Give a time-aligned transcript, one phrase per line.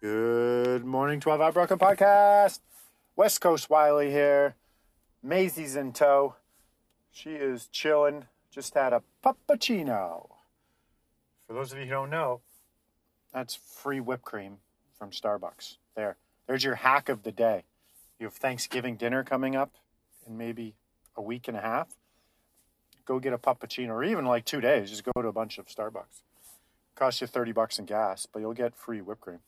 [0.00, 2.60] Good morning, 12 Hour Broker Podcast.
[3.16, 4.54] West Coast Wiley here.
[5.24, 6.36] Maisie's in tow.
[7.10, 8.26] She is chilling.
[8.52, 10.28] Just had a puppuccino.
[11.48, 12.42] For those of you who don't know,
[13.34, 14.58] that's free whipped cream
[14.96, 15.78] from Starbucks.
[15.96, 16.16] There.
[16.46, 17.64] There's your hack of the day.
[18.20, 19.72] You have Thanksgiving dinner coming up
[20.28, 20.74] in maybe
[21.16, 21.88] a week and a half.
[23.04, 24.90] Go get a puppuccino, or even like two days.
[24.90, 26.22] Just go to a bunch of Starbucks.
[26.94, 29.40] Cost you 30 bucks in gas, but you'll get free whipped cream.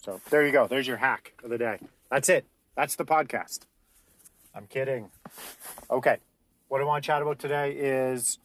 [0.00, 0.66] So there you go.
[0.66, 1.78] There's your hack of the day.
[2.10, 2.46] That's it.
[2.74, 3.60] That's the podcast.
[4.54, 5.10] I'm kidding.
[5.90, 6.18] Okay.
[6.68, 8.38] What I want to chat about today is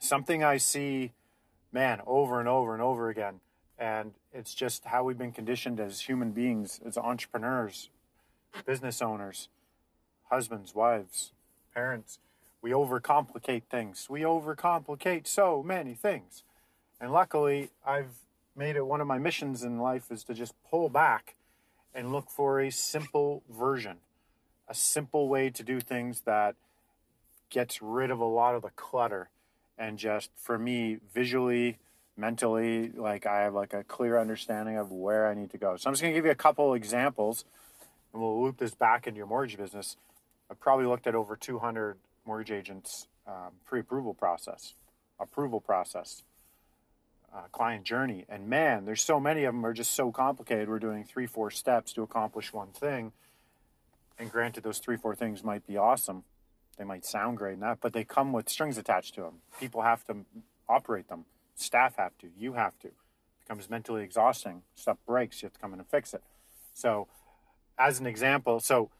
[0.00, 1.12] something I see,
[1.72, 3.40] man, over and over and over again.
[3.78, 7.88] And it's just how we've been conditioned as human beings, as entrepreneurs,
[8.66, 9.48] business owners,
[10.30, 11.32] husbands, wives,
[11.74, 12.18] parents.
[12.60, 14.08] We overcomplicate things.
[14.10, 16.42] We overcomplicate so many things.
[17.00, 18.14] And luckily, I've
[18.56, 21.34] made it one of my missions in life is to just pull back
[21.94, 23.98] and look for a simple version,
[24.68, 26.54] a simple way to do things that
[27.50, 29.28] gets rid of a lot of the clutter
[29.76, 31.78] and just for me visually
[32.16, 35.76] mentally like i have like a clear understanding of where i need to go.
[35.76, 37.44] So i'm just going to give you a couple examples
[38.12, 39.96] and we'll loop this back into your mortgage business.
[40.50, 44.74] I've probably looked at over 200 mortgage agents um, pre-approval process
[45.20, 46.22] approval process
[47.34, 48.24] uh, client journey.
[48.28, 50.68] And man, there's so many of them are just so complicated.
[50.68, 53.12] We're doing three, four steps to accomplish one thing.
[54.18, 56.24] And granted, those three, four things might be awesome.
[56.78, 59.40] They might sound great and that, but they come with strings attached to them.
[59.60, 60.16] People have to
[60.68, 61.24] operate them.
[61.54, 62.28] Staff have to.
[62.36, 62.88] You have to.
[62.88, 62.94] It
[63.40, 64.62] becomes mentally exhausting.
[64.74, 65.42] Stuff breaks.
[65.42, 66.22] You have to come in and fix it.
[66.74, 67.08] So,
[67.78, 68.90] as an example, so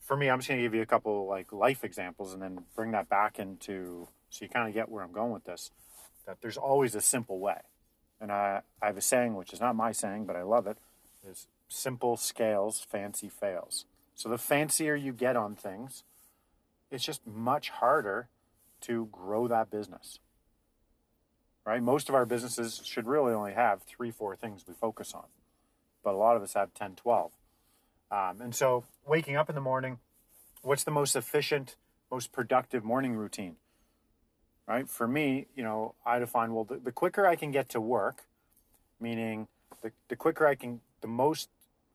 [0.00, 2.64] for me, I'm just going to give you a couple like life examples and then
[2.74, 5.70] bring that back into so you kind of get where I'm going with this.
[6.26, 7.60] That there's always a simple way
[8.20, 10.78] and I, I have a saying, which is not my saying, but I love it,
[11.26, 13.86] is simple scales, fancy fails.
[14.14, 16.04] So the fancier you get on things,
[16.90, 18.28] it's just much harder
[18.82, 20.18] to grow that business.
[21.64, 21.82] Right?
[21.82, 25.26] Most of our businesses should really only have three, four things we focus on,
[26.02, 27.32] but a lot of us have 10, 12.
[28.10, 29.98] Um, and so waking up in the morning,
[30.62, 31.76] what's the most efficient,
[32.10, 33.56] most productive morning routine?
[34.66, 34.88] Right?
[34.88, 38.24] For me, you know, I define well, the, the quicker I can get to work,
[39.00, 39.48] meaning
[39.82, 41.48] the, the quicker I can, the most,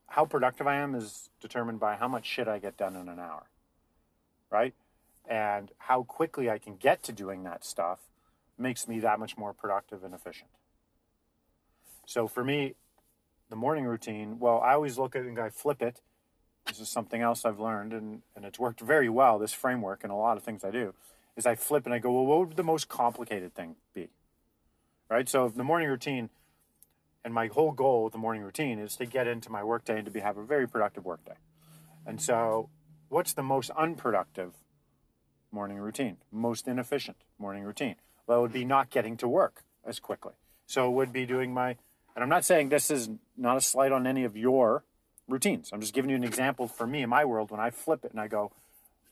[0.08, 3.20] how productive I am is determined by how much shit I get done in an
[3.20, 3.44] hour,
[4.50, 4.74] right?
[5.28, 8.00] And how quickly I can get to doing that stuff
[8.58, 10.50] makes me that much more productive and efficient.
[12.06, 12.76] So for me,
[13.50, 16.02] the morning routine, well, I always look at it and I flip it.
[16.68, 20.12] This is something else I've learned, and, and it's worked very well, this framework, and
[20.12, 20.94] a lot of things I do
[21.36, 24.10] is I flip and I go, well, what would the most complicated thing be?
[25.10, 25.28] Right?
[25.28, 26.30] So the morning routine,
[27.24, 30.06] and my whole goal with the morning routine is to get into my workday and
[30.06, 31.36] to be, have a very productive workday.
[32.06, 32.70] And so,
[33.10, 34.54] what's the most unproductive
[35.52, 36.18] morning routine?
[36.32, 37.96] Most inefficient morning routine?
[38.28, 40.34] Well, it would be not getting to work as quickly.
[40.68, 43.92] So it would be doing my, and I'm not saying this is not a slight
[43.92, 44.84] on any of your
[45.28, 45.70] routines.
[45.74, 48.12] I'm just giving you an example for me in my world when I flip it
[48.12, 48.52] and I go,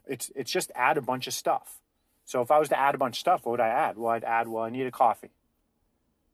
[0.06, 1.80] it's it's just add a bunch of stuff.
[2.26, 3.98] So if I was to add a bunch of stuff, what would I add?
[3.98, 5.32] Well, I'd add, well, I need a coffee.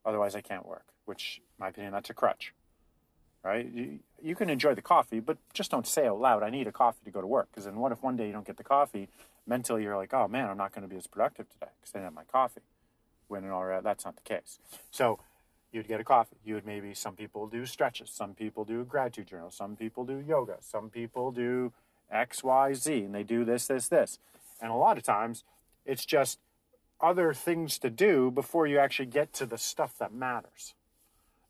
[0.05, 2.53] Otherwise, I can't work, which, in my opinion, that's a crutch,
[3.43, 3.67] right?
[3.71, 6.71] You, you can enjoy the coffee, but just don't say out loud, I need a
[6.71, 7.49] coffee to go to work.
[7.51, 9.09] Because then what if one day you don't get the coffee?
[9.45, 11.99] Mentally, you're like, oh man, I'm not going to be as productive today because I
[11.99, 12.61] didn't have my coffee.
[13.27, 14.59] When in all reality, that's not the case.
[14.91, 15.19] So
[15.71, 16.37] you'd get a coffee.
[16.43, 18.09] You would maybe, some people do stretches.
[18.09, 19.51] Some people do gratitude journal.
[19.51, 20.57] Some people do yoga.
[20.61, 21.73] Some people do
[22.09, 24.19] X, Y, Z, and they do this, this, this.
[24.61, 25.43] And a lot of times,
[25.89, 26.39] it's just
[27.01, 30.75] other things to do before you actually get to the stuff that matters,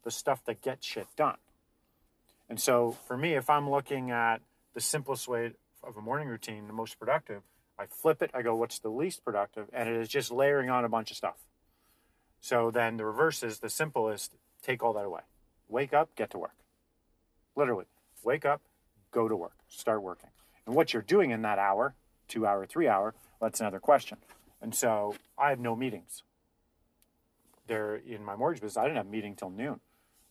[0.03, 1.37] the stuff that gets shit done.
[2.47, 4.37] And so for me, if I'm looking at
[4.73, 5.51] the simplest way
[5.83, 7.41] of a morning routine, the most productive,
[7.77, 9.67] I flip it, I go, what's the least productive?
[9.73, 11.37] And it is just layering on a bunch of stuff.
[12.39, 15.21] So then the reverse is the simplest, take all that away.
[15.67, 16.55] Wake up, get to work.
[17.55, 17.85] Literally,
[18.23, 18.61] wake up,
[19.11, 20.29] go to work, start working.
[20.65, 21.95] And what you're doing in that hour,
[22.27, 24.17] two hour, three hour, that's another question.
[24.61, 26.23] And so I have no meetings.
[27.67, 29.79] There in my mortgage business, I didn't have a meeting till noon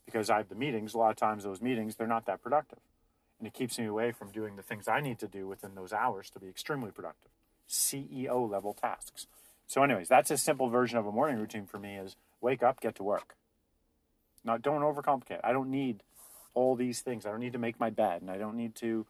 [0.07, 0.95] because I have the meetings.
[0.95, 2.81] A lot of times, those meetings they're not that productive.
[3.39, 5.93] and it keeps me away from doing the things I need to do within those
[5.93, 7.31] hours to be extremely productive.
[7.69, 9.27] CEO level tasks.
[9.67, 12.81] So, anyways, that's a simple version of a morning routine for me is wake up,
[12.81, 13.37] get to work.
[14.45, 15.41] Not don't overcomplicate.
[15.45, 16.03] I don't need
[16.55, 17.27] all these things.
[17.27, 19.07] I don't need to make my bed and I don't need to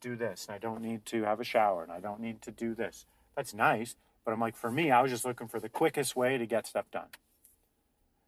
[0.00, 2.50] do this and I don't need to have a shower and I don't need to
[2.50, 3.06] do this.
[3.36, 6.38] That's nice, but I'm like for me, I was just looking for the quickest way
[6.38, 7.08] to get stuff done.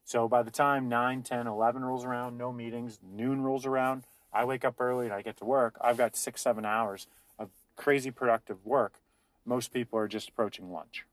[0.05, 4.45] So by the time 9, 10, 11 rolls around, no meetings, noon rolls around, I
[4.45, 5.77] wake up early and I get to work.
[5.81, 7.07] I've got 6 7 hours
[7.39, 9.01] of crazy productive work.
[9.45, 11.05] Most people are just approaching lunch.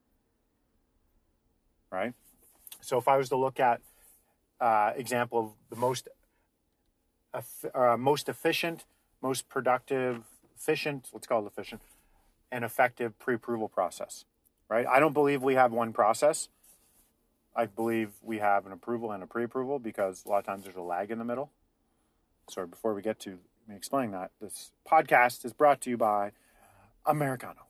[1.89, 2.13] Right?
[2.81, 3.81] So if I was to look at
[4.59, 6.07] uh, example of the most
[7.33, 8.86] uh, most efficient,
[9.21, 10.24] most productive,
[10.56, 11.81] efficient, let's call it efficient,
[12.51, 14.25] and effective pre-approval process,
[14.69, 14.86] right?
[14.88, 16.50] I don't believe we have one process.
[17.56, 20.75] I believe we have an approval and a pre-approval because a lot of times there's
[20.75, 21.51] a lag in the middle.
[22.50, 26.31] Sorry, before we get to me explaining that, this podcast is brought to you by
[27.06, 27.62] Americano.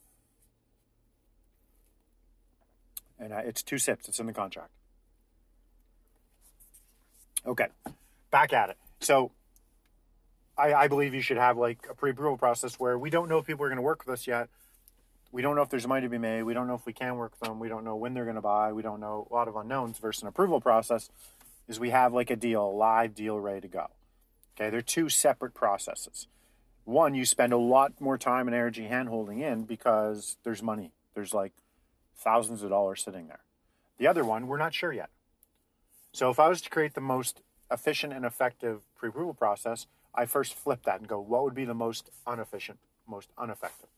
[3.17, 4.71] And it's two sips, it's in the contract.
[7.45, 7.67] Okay,
[8.31, 8.77] back at it.
[8.99, 9.31] So
[10.57, 13.45] I, I believe you should have like a pre-approval process where we don't know if
[13.45, 14.49] people are going to work with us yet.
[15.31, 16.43] We don't know if there's money to be made.
[16.43, 17.59] We don't know if we can work with them.
[17.59, 18.71] We don't know when they're going to buy.
[18.71, 19.99] We don't know a lot of unknowns.
[19.99, 21.09] Versus an approval process
[21.67, 23.87] is we have like a deal, a live deal ready to go.
[24.55, 26.27] Okay, they're two separate processes.
[26.85, 30.91] One, you spend a lot more time and energy hand holding in because there's money.
[31.15, 31.51] There's like
[32.15, 33.41] thousands of dollars sitting there.
[33.97, 35.09] The other one, we're not sure yet.
[36.13, 40.53] So if I was to create the most efficient and effective pre-approval process, I first
[40.53, 43.89] flip that and go, what would be the most inefficient, most ineffective?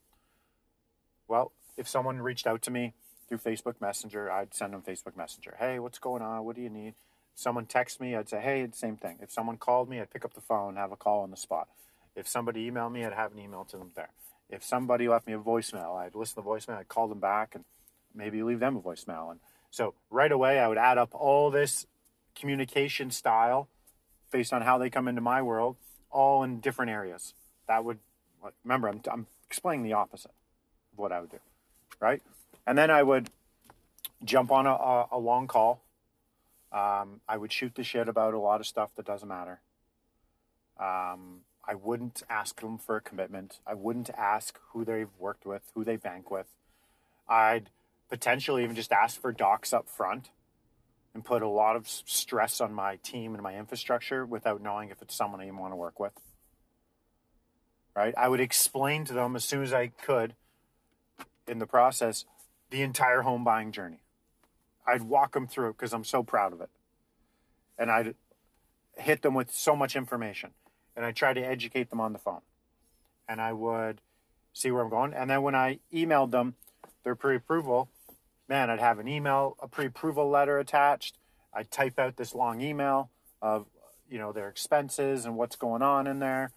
[1.27, 2.93] Well, if someone reached out to me
[3.29, 5.55] through Facebook Messenger, I'd send them Facebook Messenger.
[5.59, 6.43] Hey, what's going on?
[6.43, 6.95] What do you need?
[7.35, 9.19] Someone text me, I'd say, hey, same thing.
[9.21, 11.67] If someone called me, I'd pick up the phone, have a call on the spot.
[12.15, 14.09] If somebody emailed me, I'd have an email to them there.
[14.49, 17.53] If somebody left me a voicemail, I'd listen to the voicemail, I'd call them back
[17.53, 17.63] and
[18.15, 19.29] maybe leave them a voicemail.
[19.29, 19.39] And
[19.69, 21.85] so right away, I would add up all this
[22.33, 23.67] communication style
[24.31, 25.75] based on how they come into my world,
[26.17, 27.35] all in different areas.
[27.67, 27.99] That would,
[28.63, 30.31] remember, I'm, I'm explaining the opposite
[30.91, 31.39] of what I would do,
[31.99, 32.23] right?
[32.65, 33.29] And then I would
[34.23, 35.83] jump on a, a, a long call.
[36.71, 39.61] Um, I would shoot the shit about a lot of stuff that doesn't matter.
[40.79, 43.59] Um, I wouldn't ask them for a commitment.
[43.67, 46.47] I wouldn't ask who they've worked with, who they bank with.
[47.29, 47.69] I'd
[48.09, 50.29] potentially even just ask for docs up front
[51.17, 55.01] and put a lot of stress on my team and my infrastructure without knowing if
[55.01, 56.13] it's someone I want to work with.
[57.95, 58.13] Right?
[58.15, 60.35] I would explain to them as soon as I could
[61.47, 62.25] in the process
[62.69, 64.03] the entire home buying journey.
[64.85, 66.69] I'd walk them through it because I'm so proud of it.
[67.79, 68.13] And I'd
[68.95, 70.51] hit them with so much information.
[70.95, 72.41] And I try to educate them on the phone.
[73.27, 74.01] And I would
[74.53, 75.15] see where I'm going.
[75.15, 76.53] And then when I emailed them
[77.03, 77.89] their pre approval,
[78.47, 81.17] man, I'd have an email, a pre-approval letter attached.
[81.53, 83.09] I'd type out this long email
[83.41, 83.65] of,
[84.09, 86.51] you know, their expenses and what's going on in there.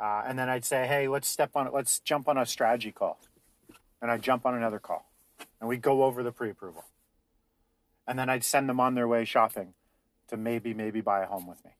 [0.00, 1.72] Uh, and then I'd say, hey, let's step on it.
[1.72, 3.18] Let's jump on a strategy call.
[4.00, 5.10] And I'd jump on another call.
[5.60, 6.84] And we'd go over the pre-approval.
[8.06, 9.74] And then I'd send them on their way shopping
[10.28, 11.72] to maybe, maybe buy a home with me.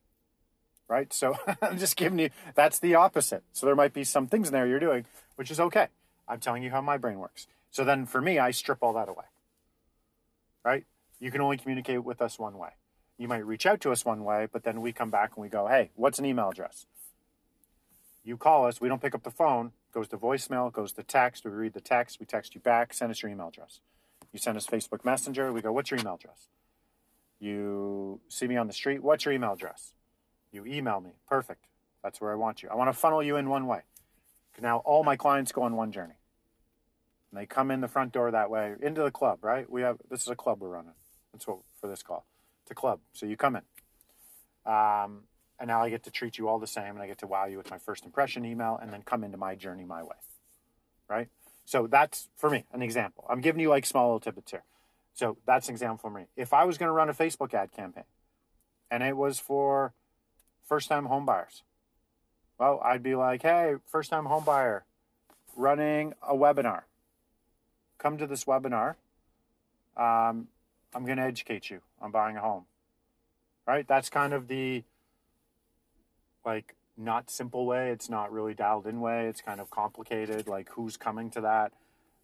[0.87, 1.11] Right?
[1.13, 3.43] So I'm just giving you, that's the opposite.
[3.51, 5.05] So there might be some things in there you're doing,
[5.35, 5.87] which is okay.
[6.27, 7.47] I'm telling you how my brain works.
[7.71, 9.25] So then for me, I strip all that away
[10.63, 10.85] right?
[11.19, 12.71] You can only communicate with us one way.
[13.17, 15.49] You might reach out to us one way, but then we come back and we
[15.49, 16.85] go, hey, what's an email address?
[18.23, 21.45] You call us, we don't pick up the phone, goes to voicemail, goes to text,
[21.45, 23.79] we read the text, we text you back, send us your email address.
[24.31, 26.47] You send us Facebook Messenger, we go, what's your email address?
[27.39, 29.93] You see me on the street, what's your email address?
[30.51, 31.65] You email me, perfect.
[32.01, 32.69] That's where I want you.
[32.69, 33.81] I want to funnel you in one way.
[34.61, 36.13] Now all my clients go on one journey
[37.33, 39.67] and they come in the front door that way into the club, right?
[39.67, 40.93] We have this is a club we're running.
[41.31, 42.27] That's what for this call.
[42.61, 45.23] It's a club, so you come in, um,
[45.59, 47.45] and now I get to treat you all the same, and I get to wow
[47.45, 50.15] you with my first impression email, and then come into my journey my way,
[51.09, 51.27] right?
[51.65, 53.25] So that's for me an example.
[53.27, 54.63] I'm giving you like small little tidbits here.
[55.15, 56.27] So that's an example for me.
[56.35, 58.05] If I was going to run a Facebook ad campaign,
[58.91, 59.93] and it was for
[60.67, 61.63] first-time homebuyers,
[62.59, 64.81] well, I'd be like, hey, first-time homebuyer,
[65.55, 66.83] running a webinar
[68.03, 68.95] come to this webinar.
[69.95, 70.49] Um,
[70.93, 72.65] I'm going to educate you on buying a home.
[73.65, 73.87] Right?
[73.87, 74.83] That's kind of the
[76.45, 77.91] like not simple way.
[77.91, 79.27] It's not really dialed in way.
[79.27, 80.47] It's kind of complicated.
[80.47, 81.71] Like who's coming to that?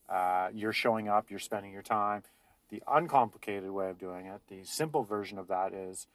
[0.09, 1.29] Uh, you're showing up.
[1.29, 2.23] You're spending your time.
[2.69, 6.05] The uncomplicated way of doing it, the simple version of that is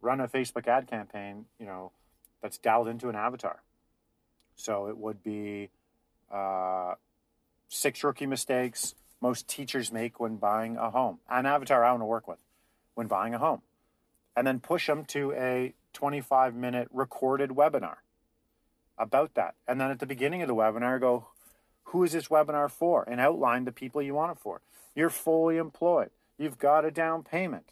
[0.00, 1.46] run a Facebook ad campaign.
[1.58, 1.90] You know,
[2.42, 3.62] that's dialed into an avatar.
[4.54, 5.70] So it would be
[6.30, 6.94] uh,
[7.68, 11.18] six rookie mistakes most teachers make when buying a home.
[11.28, 12.38] An avatar I want to work with
[12.94, 13.62] when buying a home.
[14.36, 17.96] And then push them to a 25 minute recorded webinar
[18.98, 19.54] about that.
[19.66, 21.28] And then at the beginning of the webinar, go,
[21.84, 23.08] who is this webinar for?
[23.08, 24.60] And outline the people you want it for.
[24.94, 26.10] You're fully employed.
[26.38, 27.70] You've got a down payment.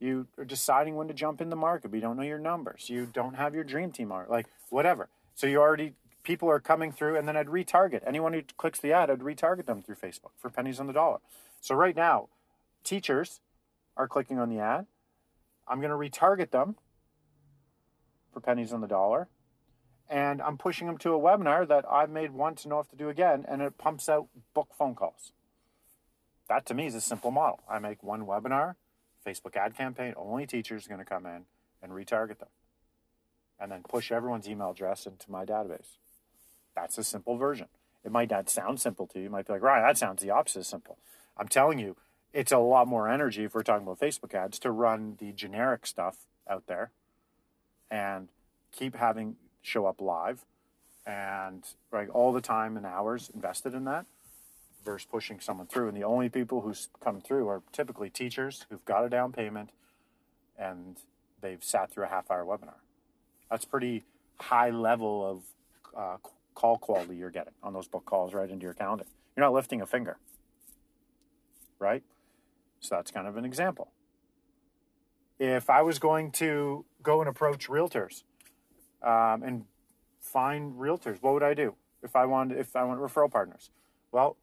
[0.00, 2.88] You are deciding when to jump in the market, but you don't know your numbers.
[2.88, 5.08] You don't have your dream team art, like whatever.
[5.34, 8.92] So you already people are coming through, and then I'd retarget anyone who clicks the
[8.92, 9.10] ad.
[9.10, 11.18] I'd retarget them through Facebook for pennies on the dollar.
[11.60, 12.28] So right now,
[12.84, 13.40] teachers
[13.96, 14.86] are clicking on the ad.
[15.66, 16.76] I'm going to retarget them
[18.32, 19.28] for pennies on the dollar,
[20.08, 22.96] and I'm pushing them to a webinar that I've made once and know if to
[22.96, 25.32] do again, and it pumps out book phone calls.
[26.48, 27.60] That to me is a simple model.
[27.70, 28.74] I make one webinar,
[29.26, 31.44] Facebook ad campaign, only teachers are going to come in
[31.82, 32.48] and retarget them,
[33.60, 35.98] and then push everyone's email address into my database.
[36.74, 37.68] That's a simple version.
[38.04, 39.24] It might not sound simple to you.
[39.24, 40.98] You might be like, right, that sounds the opposite of simple.
[41.36, 41.96] I'm telling you,
[42.32, 45.86] it's a lot more energy if we're talking about Facebook ads to run the generic
[45.86, 46.16] stuff
[46.48, 46.90] out there
[47.90, 48.28] and
[48.72, 50.44] keep having show up live
[51.06, 54.06] and right all the time and hours invested in that
[54.84, 55.88] versus pushing someone through.
[55.88, 59.70] And the only people who come through are typically teachers who've got a down payment
[60.58, 60.96] and
[61.40, 62.80] they've sat through a half hour webinar.
[63.50, 64.04] That's pretty
[64.40, 65.44] high level
[65.94, 66.16] of uh,
[66.54, 69.04] call quality you're getting on those book calls right into your calendar.
[69.36, 70.18] You're not lifting a finger,
[71.78, 72.02] right?
[72.80, 73.92] So that's kind of an example.
[75.38, 78.22] If I was going to go and approach realtors
[79.02, 79.64] um, and
[80.20, 81.74] find realtors, what would I do?
[82.02, 83.70] If I wanted, if I want referral partners,
[84.10, 84.36] well,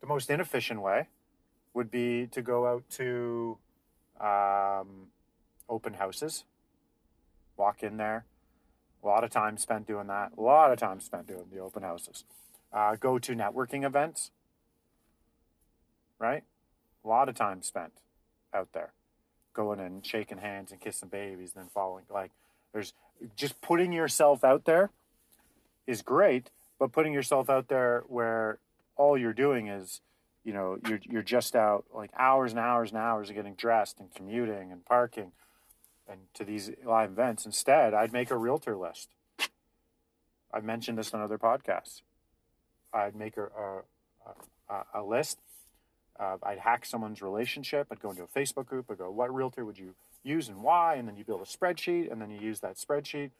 [0.00, 1.08] the most inefficient way
[1.74, 3.58] would be to go out to
[4.20, 5.08] um,
[5.68, 6.44] open houses,
[7.56, 8.24] walk in there,
[9.06, 10.32] a lot of time spent doing that.
[10.36, 12.24] A lot of time spent doing the open houses.
[12.72, 14.32] Uh, go to networking events,
[16.18, 16.42] right?
[17.04, 17.92] A lot of time spent
[18.52, 18.92] out there
[19.54, 22.04] going and shaking hands and kissing babies and then following.
[22.10, 22.32] Like,
[22.72, 22.94] there's
[23.36, 24.90] just putting yourself out there
[25.86, 28.58] is great, but putting yourself out there where
[28.96, 30.00] all you're doing is,
[30.44, 34.00] you know, you're, you're just out like hours and hours and hours of getting dressed
[34.00, 35.30] and commuting and parking
[36.08, 37.46] and to these live events.
[37.46, 39.08] Instead, I'd make a realtor list.
[40.52, 42.02] I've mentioned this on other podcasts.
[42.92, 45.38] I'd make a, a, a, a list.
[46.18, 47.88] Uh, I'd hack someone's relationship.
[47.90, 48.86] I'd go into a Facebook group.
[48.90, 50.94] I'd go, what realtor would you use and why?
[50.94, 53.30] And then you build a spreadsheet, and then you use that spreadsheet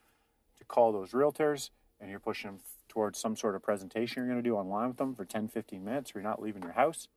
[0.58, 1.70] to call those realtors,
[2.00, 4.96] and you're pushing them towards some sort of presentation you're going to do online with
[4.96, 7.08] them for 10, 15 minutes, or you're not leaving your house,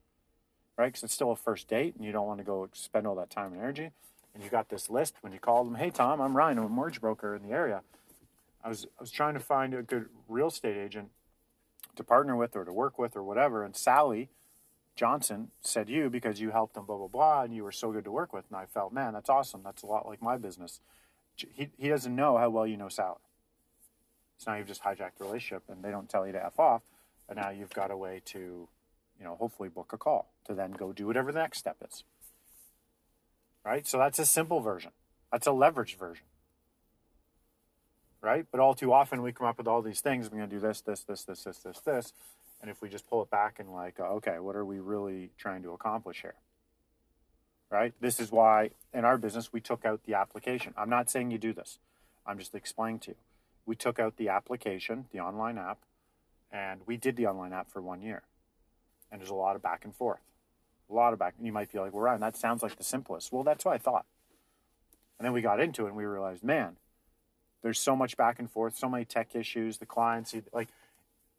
[0.77, 0.88] right?
[0.88, 3.29] Because it's still a first date, and you don't want to go spend all that
[3.29, 3.91] time and energy
[4.33, 6.69] and you got this list when you called them, hey Tom, I'm Ryan, I'm a
[6.69, 7.81] mortgage broker in the area.
[8.63, 11.09] I was I was trying to find a good real estate agent
[11.95, 14.29] to partner with or to work with or whatever, and Sally
[14.95, 18.03] Johnson said you because you helped them blah blah blah and you were so good
[18.03, 19.62] to work with, and I felt man that's awesome.
[19.63, 20.81] That's a lot like my business.
[21.36, 23.19] He he doesn't know how well you know Sally.
[24.38, 26.83] So now you've just hijacked the relationship, and they don't tell you to f off,
[27.27, 30.71] and now you've got a way to, you know, hopefully book a call to then
[30.71, 32.05] go do whatever the next step is
[33.66, 33.86] right?
[33.86, 34.92] So that's a simple version.
[35.32, 36.25] That's a leveraged version,
[38.22, 38.46] right?
[38.51, 40.30] But all too often we come up with all these things.
[40.30, 42.13] We're going to do this, this, this, this, this, this, this.
[42.62, 45.32] And if we just pull it back and like, uh, okay, what are we really
[45.38, 46.36] trying to accomplish here?
[47.70, 47.94] Right?
[48.01, 50.74] This is why in our business we took out the application.
[50.75, 51.78] I'm not saying you do this.
[52.25, 53.18] I'm just explaining to you.
[53.66, 55.78] We took out the application, the online app,
[56.51, 58.24] and we did the online app for one year.
[59.12, 60.20] And there's a lot of back and forth
[60.89, 61.36] a lot of back.
[61.38, 63.31] And you might feel like, well, Ryan, that sounds like the simplest.
[63.31, 64.05] Well, that's what I thought.
[65.17, 66.77] And then we got into it and we realized, man,
[67.62, 69.77] there's so much back and forth, so many tech issues.
[69.77, 70.69] The clients, like,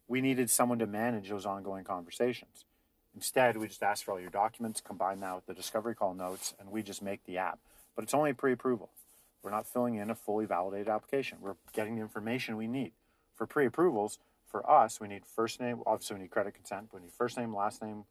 [0.07, 2.65] we needed someone to manage those ongoing conversations.
[3.15, 6.53] Instead, we just ask for all your documents, combine that with the discovery call notes,
[6.59, 7.59] and we just make the app.
[7.95, 8.89] But it's only pre approval.
[9.43, 11.39] We're not filling in a fully validated application.
[11.41, 12.91] We're getting the information we need.
[13.35, 16.99] For pre approvals, for us, we need first name, obviously, we need credit consent, but
[16.99, 18.03] we need first name, last name,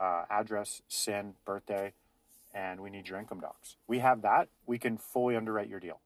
[0.00, 1.92] uh, address, SIN, birthday,
[2.54, 3.76] and we need your income docs.
[3.86, 4.48] We have that.
[4.66, 6.00] We can fully underwrite your deal.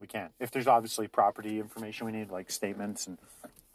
[0.00, 0.30] We can.
[0.38, 3.18] If there's obviously property information we need, like statements and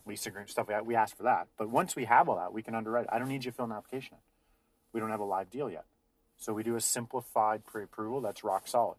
[0.05, 1.47] lease agreement stuff, we ask for that.
[1.57, 3.07] But once we have all that, we can underwrite.
[3.11, 4.17] I don't need you to fill an application.
[4.93, 5.85] We don't have a live deal yet.
[6.37, 8.97] So we do a simplified pre-approval that's rock solid.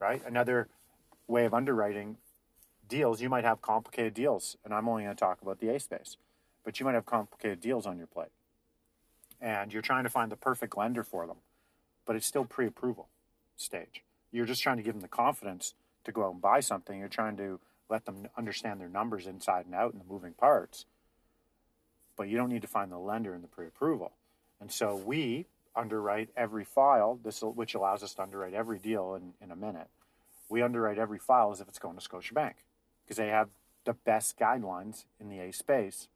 [0.00, 0.22] Right?
[0.26, 0.68] Another
[1.26, 2.16] way of underwriting
[2.94, 5.80] deals, you might have complicated deals, and I'm only going to talk about the A
[5.80, 6.16] space,
[6.64, 8.30] but you might have complicated deals on your plate.
[9.40, 11.38] And you're trying to find the perfect lender for them,
[12.06, 13.08] but it's still pre approval
[13.56, 14.04] stage.
[14.30, 15.74] You're just trying to give them the confidence
[16.04, 16.98] to go out and buy something.
[16.98, 17.58] You're trying to
[17.90, 20.86] let them understand their numbers inside and out and the moving parts.
[22.16, 24.12] But you don't need to find the lender in the pre-approval.
[24.60, 29.34] And so we underwrite every file, this which allows us to underwrite every deal in,
[29.44, 29.88] in a minute.
[30.48, 32.54] We underwrite every file as if it's going to Scotiabank
[33.04, 33.48] because they have
[33.84, 36.08] the best guidelines in the A space.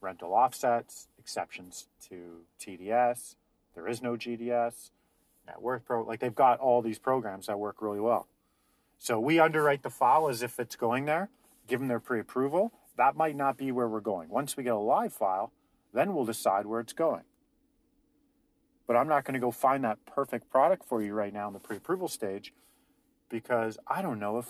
[0.00, 3.36] Rental offsets, exceptions to TDS,
[3.74, 4.90] there is no GDS,
[5.46, 8.28] net worth pro, like they've got all these programs that work really well.
[8.98, 11.30] So we underwrite the file as if it's going there,
[11.66, 12.72] give them their pre-approval.
[12.96, 14.28] That might not be where we're going.
[14.28, 15.52] Once we get a live file,
[15.92, 17.24] then we'll decide where it's going.
[18.86, 21.54] But I'm not going to go find that perfect product for you right now in
[21.54, 22.52] the pre-approval stage
[23.28, 24.46] because I don't know if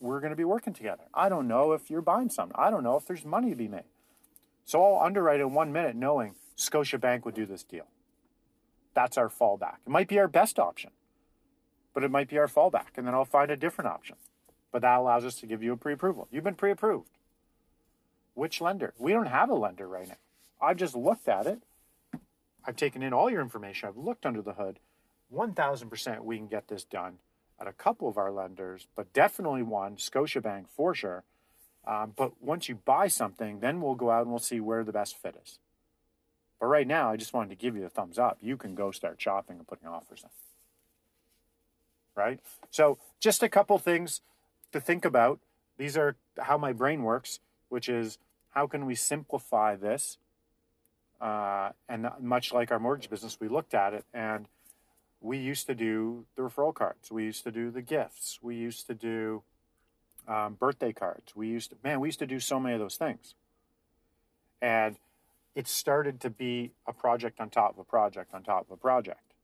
[0.00, 1.04] we're going to be working together.
[1.14, 2.56] I don't know if you're buying something.
[2.58, 3.84] I don't know if there's money to be made.
[4.64, 7.86] So I'll underwrite in one minute knowing Scotiabank would do this deal.
[8.94, 9.76] That's our fallback.
[9.86, 10.90] It might be our best option,
[11.94, 12.96] but it might be our fallback.
[12.96, 14.16] And then I'll find a different option.
[14.72, 16.28] But that allows us to give you a pre approval.
[16.30, 17.10] You've been pre approved.
[18.34, 18.92] Which lender?
[18.98, 20.16] We don't have a lender right now.
[20.60, 21.62] I've just looked at it.
[22.66, 23.88] I've taken in all your information.
[23.88, 24.80] I've looked under the hood.
[25.32, 27.18] 1000% we can get this done
[27.60, 31.24] at a couple of our lenders, but definitely one, Scotiabank for sure.
[31.86, 34.92] Um, but once you buy something, then we'll go out and we'll see where the
[34.92, 35.58] best fit is.
[36.60, 38.38] But right now, I just wanted to give you a thumbs up.
[38.40, 40.30] You can go start shopping and putting offers in.
[42.14, 42.40] Right?
[42.70, 44.22] So, just a couple things
[44.72, 45.38] to think about.
[45.76, 48.18] These are how my brain works, which is
[48.50, 50.16] how can we simplify this?
[51.20, 54.46] Uh, and much like our mortgage business, we looked at it and
[55.20, 57.10] we used to do the referral cards.
[57.10, 58.38] We used to do the gifts.
[58.42, 59.42] We used to do
[60.28, 61.34] um, birthday cards.
[61.34, 63.34] We used to, man, we used to do so many of those things.
[64.60, 64.96] And
[65.54, 68.76] it started to be a project on top of a project on top of a
[68.76, 69.34] project.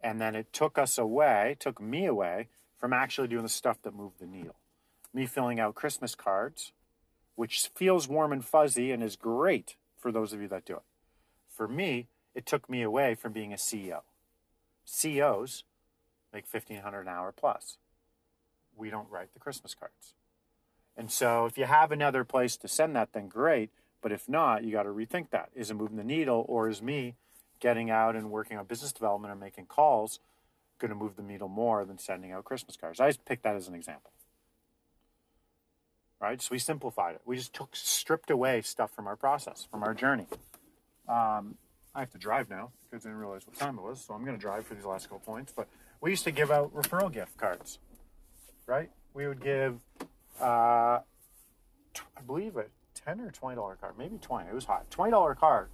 [0.00, 3.94] And then it took us away, took me away from actually doing the stuff that
[3.94, 4.56] moved the needle.
[5.14, 6.72] Me filling out Christmas cards,
[7.34, 10.82] which feels warm and fuzzy and is great for those of you that do it.
[11.48, 14.00] For me, it took me away from being a CEO.
[14.92, 15.64] CEOs
[16.32, 17.78] make 1500 an hour plus.
[18.76, 20.14] We don't write the Christmas cards.
[20.96, 23.70] And so if you have another place to send that, then great.
[24.02, 25.48] But if not, you got to rethink that.
[25.54, 27.14] Is it moving the needle or is me
[27.58, 30.20] getting out and working on business development and making calls
[30.78, 33.00] going to move the needle more than sending out Christmas cards?
[33.00, 34.10] I just picked that as an example.
[36.20, 36.40] Right?
[36.42, 37.22] So we simplified it.
[37.24, 40.26] We just took, stripped away stuff from our process, from our journey.
[41.08, 41.56] Um,
[41.94, 44.00] I have to drive now because I didn't realize what time it was.
[44.04, 45.52] So I'm going to drive for these last couple points.
[45.54, 45.68] But
[46.00, 47.78] we used to give out referral gift cards,
[48.66, 48.90] right?
[49.14, 49.78] We would give,
[50.40, 51.00] uh,
[51.92, 54.48] t- I believe, a ten or twenty dollar card, maybe twenty.
[54.48, 54.90] It was hot.
[54.90, 55.68] Twenty dollar card.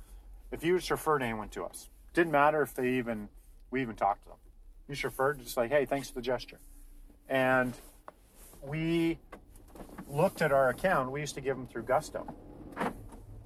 [0.50, 3.28] If you just referred anyone to us, didn't matter if they even
[3.70, 4.38] we even talked to them.
[4.88, 6.58] You just referred, just like, hey, thanks for the gesture.
[7.28, 7.74] And
[8.62, 9.18] we
[10.08, 11.12] looked at our account.
[11.12, 12.26] We used to give them through Gusto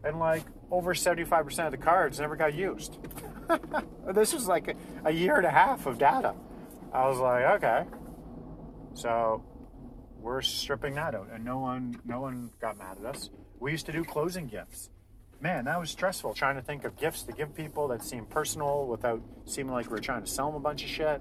[0.04, 2.98] and like over 75% of the cards never got used.
[4.14, 6.34] this was like a, a, year and a half of data.
[6.92, 7.84] I was like, okay.
[8.94, 9.44] So
[10.20, 13.30] we're stripping that out and no one no one got mad at us.
[13.60, 14.90] We used to do closing gifts.
[15.40, 18.86] Man, that was stressful trying to think of gifts to give people that seem personal
[18.86, 21.20] without seeming like we're trying to sell them a bunch of shit.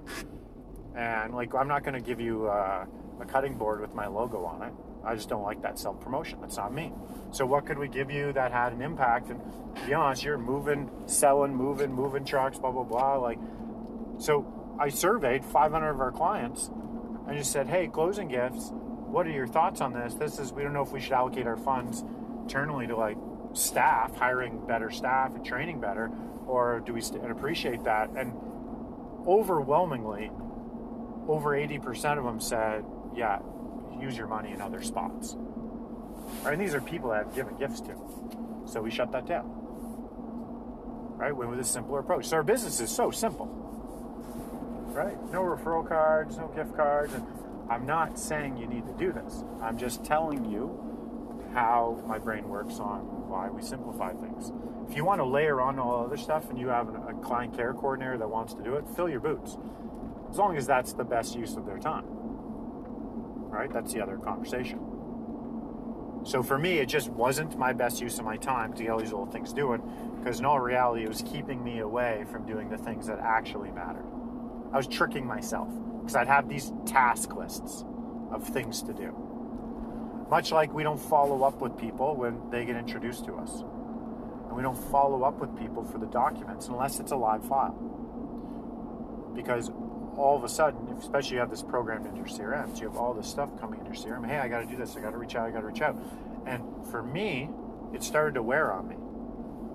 [0.94, 2.86] And like I'm not going to give you uh,
[3.20, 4.72] a cutting board with my logo on it.
[5.04, 6.38] I just don't like that self promotion.
[6.40, 6.92] That's not me.
[7.32, 9.30] So what could we give you that had an impact?
[9.30, 9.40] And
[9.76, 13.16] to be honest, you're moving, selling, moving, moving trucks, blah blah blah.
[13.16, 13.38] Like,
[14.18, 14.46] so
[14.78, 16.70] I surveyed 500 of our clients
[17.26, 18.70] and just said, hey, closing gifts.
[18.72, 20.14] What are your thoughts on this?
[20.14, 22.04] This is we don't know if we should allocate our funds
[22.42, 23.16] internally to like
[23.52, 26.10] staff, hiring better staff and training better,
[26.46, 28.10] or do we st- appreciate that?
[28.16, 28.32] And
[29.26, 30.30] overwhelmingly,
[31.28, 32.84] over 80% of them said,
[33.14, 33.38] yeah,
[34.00, 35.36] use your money in other spots.
[36.42, 36.52] Right?
[36.52, 37.94] And these are people I've given gifts to.
[38.66, 39.50] So we shut that down.
[41.16, 41.34] Right?
[41.34, 42.26] Went with a simpler approach.
[42.26, 43.46] So our business is so simple.
[44.92, 45.16] Right?
[45.32, 47.14] No referral cards, no gift cards.
[47.14, 47.26] And
[47.70, 49.44] I'm not saying you need to do this.
[49.62, 50.78] I'm just telling you
[51.54, 54.52] how my brain works on why we simplify things.
[54.88, 57.72] If you want to layer on all other stuff and you have a client care
[57.72, 59.56] coordinator that wants to do it, fill your boots.
[60.30, 62.21] As long as that's the best use of their time
[63.52, 63.72] right?
[63.72, 64.80] That's the other conversation.
[66.24, 68.98] So for me, it just wasn't my best use of my time to get all
[68.98, 69.82] these little things doing,
[70.18, 73.70] because in all reality, it was keeping me away from doing the things that actually
[73.72, 74.06] mattered.
[74.72, 75.68] I was tricking myself
[76.00, 77.84] because I'd have these task lists
[78.30, 79.14] of things to do.
[80.30, 83.60] Much like we don't follow up with people when they get introduced to us.
[84.46, 87.74] And we don't follow up with people for the documents unless it's a live file.
[89.34, 89.70] Because
[90.16, 93.14] all of a sudden, especially you have this programmed into your CRMs, you have all
[93.14, 94.26] this stuff coming in your CRM.
[94.26, 94.96] Hey, I got to do this.
[94.96, 95.48] I got to reach out.
[95.48, 95.96] I got to reach out.
[96.46, 97.48] And for me,
[97.92, 98.96] it started to wear on me.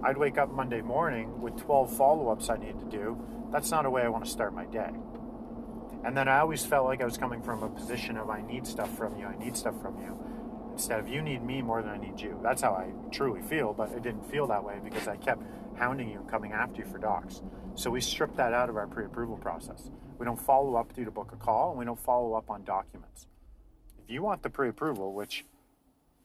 [0.03, 3.17] I'd wake up Monday morning with 12 follow ups I needed to do.
[3.51, 4.91] That's not a way I want to start my day.
[6.03, 8.67] And then I always felt like I was coming from a position of I need
[8.67, 10.17] stuff from you, I need stuff from you.
[10.77, 12.39] Instead of you need me more than I need you.
[12.43, 15.41] That's how I truly feel, but it didn't feel that way because I kept
[15.75, 17.41] hounding you and coming after you for docs.
[17.73, 19.89] So we stripped that out of our pre approval process.
[20.19, 22.51] We don't follow up with you to book a call, and we don't follow up
[22.51, 23.25] on documents.
[24.03, 25.45] If you want the pre approval, which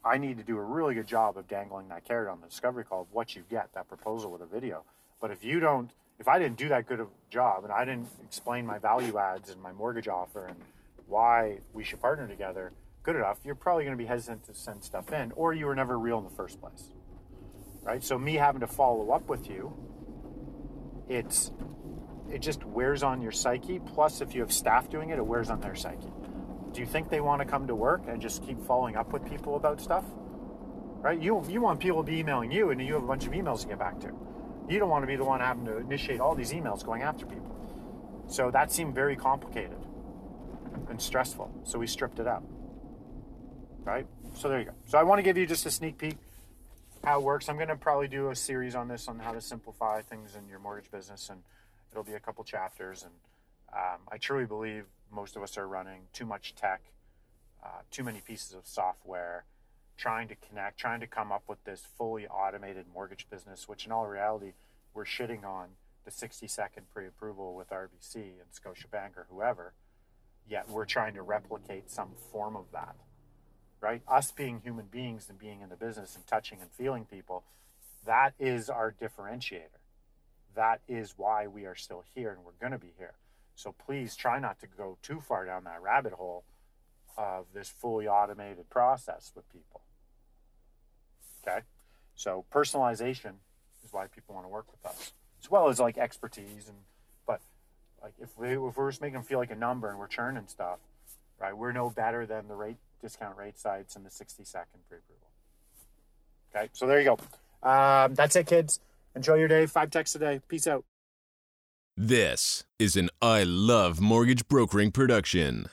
[0.04, 2.84] I need to do a really good job of dangling that carrot on the discovery
[2.84, 4.84] call of what you get, that proposal with a video.
[5.18, 7.86] But if you don't, if I didn't do that good of a job and I
[7.86, 10.58] didn't explain my value adds and my mortgage offer and
[11.06, 14.82] why we should partner together good enough, you're probably going to be hesitant to send
[14.84, 16.90] stuff in, or you were never real in the first place.
[17.82, 18.02] Right?
[18.02, 19.72] So me having to follow up with you,
[21.08, 21.50] it's
[22.30, 23.80] it just wears on your psyche.
[23.80, 26.12] Plus, if you have staff doing it, it wears on their psyche.
[26.72, 29.28] Do you think they want to come to work and just keep following up with
[29.28, 30.04] people about stuff?
[31.00, 31.20] Right?
[31.20, 33.62] You you want people to be emailing you, and you have a bunch of emails
[33.62, 34.12] to get back to.
[34.68, 37.26] You don't want to be the one having to initiate all these emails going after
[37.26, 37.52] people.
[38.28, 39.76] So that seemed very complicated
[40.88, 41.50] and stressful.
[41.64, 42.44] So we stripped it out.
[43.84, 44.06] Right?
[44.34, 44.72] So there you go.
[44.86, 46.16] So I want to give you just a sneak peek
[47.04, 47.48] how it works.
[47.48, 50.48] I'm going to probably do a series on this on how to simplify things in
[50.48, 51.42] your mortgage business, and
[51.90, 53.02] it'll be a couple chapters.
[53.02, 53.12] And
[53.72, 56.80] um, I truly believe most of us are running too much tech,
[57.64, 59.44] uh, too many pieces of software,
[59.96, 63.92] trying to connect, trying to come up with this fully automated mortgage business, which in
[63.92, 64.52] all reality,
[64.94, 65.68] we're shitting on
[66.04, 69.72] the 60 second pre approval with RBC and Scotiabank or whoever,
[70.48, 72.94] yet we're trying to replicate some form of that,
[73.82, 74.00] right?
[74.08, 77.42] Us being human beings and being in the business and touching and feeling people,
[78.06, 79.80] that is our differentiator.
[80.54, 83.14] That is why we are still here and we're going to be here.
[83.56, 86.44] So please try not to go too far down that rabbit hole
[87.18, 89.82] of this fully automated process with people.
[91.46, 91.60] Okay?
[92.14, 93.34] So personalization
[93.84, 96.76] is why people want to work with us, as well as like expertise and
[97.26, 97.40] but
[98.00, 100.44] like if we if we're just making them feel like a number and we're churning
[100.46, 100.78] stuff,
[101.40, 101.56] right?
[101.56, 105.28] We're no better than the rate discount rate sites and the 60 second pre-approval.
[106.54, 107.68] Okay, so there you go.
[107.68, 108.80] Um, that's it, kids.
[109.14, 109.66] Enjoy your day.
[109.66, 110.40] Five texts a day.
[110.48, 110.84] Peace out.
[111.96, 115.66] This is an I Love Mortgage Brokering production.